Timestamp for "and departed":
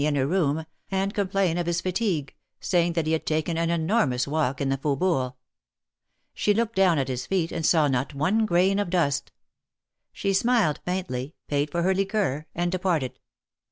12.55-13.19